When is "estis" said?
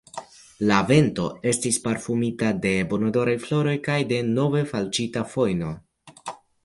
1.51-1.77